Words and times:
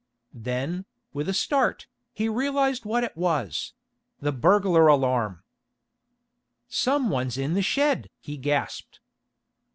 Then, 0.33 0.85
with 1.13 1.29
a 1.29 1.31
start, 1.33 1.85
he 2.11 2.27
realized 2.27 2.85
what 2.85 3.03
it 3.03 3.15
was 3.15 3.73
the 4.19 4.31
burglar 4.31 4.87
alarm. 4.87 5.43
"Some 6.67 7.11
one's 7.11 7.37
in 7.37 7.53
the 7.53 7.61
shed!" 7.61 8.09
he 8.19 8.35
gasped. 8.35 8.99